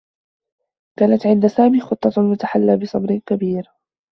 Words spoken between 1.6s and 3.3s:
خطّة و تحلّى بصبر